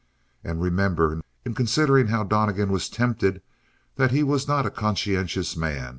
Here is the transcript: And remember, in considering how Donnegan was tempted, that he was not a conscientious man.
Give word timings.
And 0.43 0.59
remember, 0.63 1.21
in 1.45 1.53
considering 1.53 2.07
how 2.07 2.23
Donnegan 2.23 2.71
was 2.71 2.89
tempted, 2.89 3.39
that 3.97 4.09
he 4.09 4.23
was 4.23 4.47
not 4.47 4.65
a 4.65 4.71
conscientious 4.71 5.55
man. 5.55 5.89